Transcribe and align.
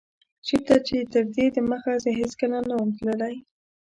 چيرته 0.45 0.75
چي 0.87 0.97
تر 1.11 1.23
دي 1.35 1.45
دمخه 1.55 1.93
زه 2.03 2.09
هيڅکله 2.19 2.59
نه 2.69 2.75
وم 2.77 2.89
تللی 2.97 3.35